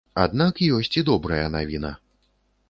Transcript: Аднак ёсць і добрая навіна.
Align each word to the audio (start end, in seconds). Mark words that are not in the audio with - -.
Аднак 0.21 0.61
ёсць 0.77 0.91
і 1.01 1.03
добрая 1.11 1.45
навіна. 1.57 1.93